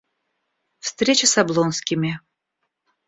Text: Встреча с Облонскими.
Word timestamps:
Встреча 0.79 1.27
с 1.27 1.37
Облонскими. 1.37 2.19